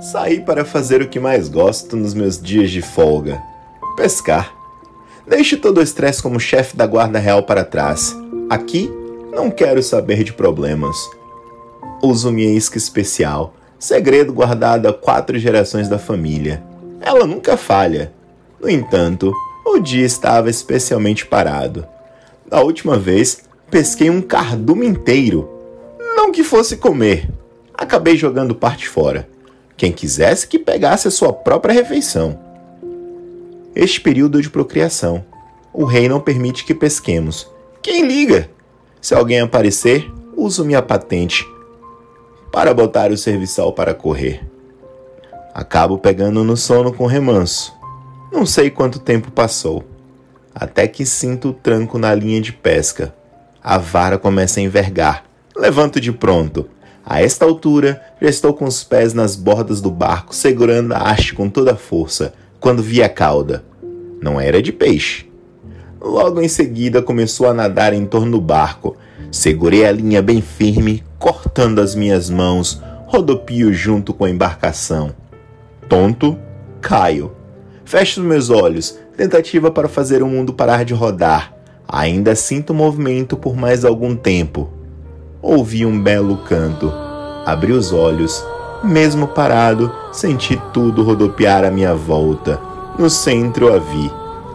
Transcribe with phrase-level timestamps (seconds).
[0.00, 3.40] Saí para fazer o que mais gosto nos meus dias de folga:
[3.96, 4.52] pescar.
[5.26, 8.16] Deixe todo o estresse como chefe da Guarda Real para trás.
[8.50, 8.90] Aqui
[9.32, 10.96] não quero saber de problemas.
[12.02, 16.62] Uso minha isca especial, segredo guardado há quatro gerações da família.
[17.00, 18.12] Ela nunca falha.
[18.60, 19.32] No entanto,
[19.64, 21.86] o dia estava especialmente parado.
[22.48, 25.48] Da última vez, pesquei um cardume inteiro.
[26.16, 27.28] Não que fosse comer.
[27.74, 29.28] Acabei jogando parte fora.
[29.78, 32.38] Quem quisesse que pegasse a sua própria refeição.
[33.74, 35.24] Este período de procriação.
[35.72, 37.48] O rei não permite que pesquemos.
[37.80, 38.50] Quem liga?
[39.00, 41.46] Se alguém aparecer, uso minha patente
[42.50, 44.44] para botar o serviçal para correr.
[45.54, 47.72] Acabo pegando no sono com remanso.
[48.32, 49.84] Não sei quanto tempo passou,
[50.54, 53.14] até que sinto o tranco na linha de pesca.
[53.62, 55.24] A vara começa a envergar.
[55.56, 56.68] Levanto de pronto.
[57.10, 61.32] A esta altura, já estou com os pés nas bordas do barco, segurando a haste
[61.32, 63.64] com toda a força, quando vi a cauda.
[64.20, 65.26] Não era de peixe.
[65.98, 68.94] Logo em seguida começou a nadar em torno do barco.
[69.32, 75.14] Segurei a linha bem firme, cortando as minhas mãos, rodopio junto com a embarcação.
[75.88, 76.38] Tonto,
[76.82, 77.32] caio.
[77.86, 81.54] Fecho os meus olhos, tentativa para fazer o mundo parar de rodar.
[81.88, 84.77] Ainda sinto movimento por mais algum tempo.
[85.40, 86.92] Ouvi um belo canto.
[87.46, 88.44] Abri os olhos.
[88.82, 92.60] Mesmo parado, senti tudo rodopiar à minha volta.
[92.98, 94.12] No centro a vi,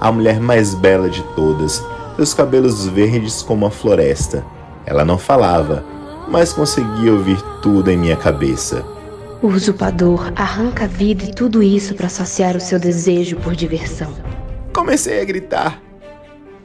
[0.00, 1.82] a mulher mais bela de todas,
[2.16, 4.44] seus cabelos verdes como a floresta.
[4.84, 5.82] Ela não falava,
[6.28, 8.84] mas conseguia ouvir tudo em minha cabeça.
[9.42, 14.12] O usurpador arranca a vida e tudo isso para saciar o seu desejo por diversão.
[14.72, 15.85] Comecei a gritar.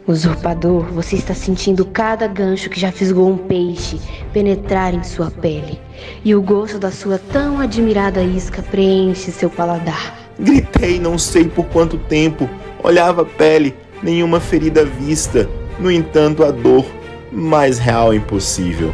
[0.08, 4.00] Usurpador, você está sentindo cada gancho que já fisgou um peixe
[4.34, 5.80] penetrar em sua pele.
[6.26, 10.18] E o gosto da sua tão admirada isca preenche seu paladar.
[10.40, 12.50] Gritei não sei por quanto tempo.
[12.84, 15.48] Olhava a pele, nenhuma ferida vista.
[15.80, 16.86] No entanto, a dor,
[17.32, 18.94] mais real impossível.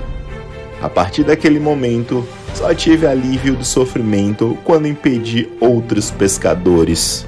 [0.82, 7.26] A partir daquele momento, só tive alívio do sofrimento quando impedi outros pescadores.